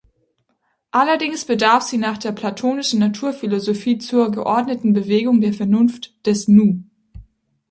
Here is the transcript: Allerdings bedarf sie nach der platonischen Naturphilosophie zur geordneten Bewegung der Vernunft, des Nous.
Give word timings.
Allerdings 0.89 1.45
bedarf 1.45 1.83
sie 1.83 1.99
nach 1.99 2.17
der 2.17 2.31
platonischen 2.31 2.97
Naturphilosophie 2.97 3.99
zur 3.99 4.31
geordneten 4.31 4.93
Bewegung 4.93 5.41
der 5.41 5.53
Vernunft, 5.53 6.15
des 6.25 6.47
Nous. 6.47 6.77